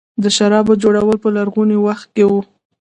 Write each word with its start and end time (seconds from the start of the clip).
د 0.23 0.25
شرابو 0.35 0.73
جوړول 0.83 1.17
په 1.23 1.29
لرغوني 1.37 1.77
وخت 1.85 2.07
کې 2.15 2.23
وو 2.29 2.41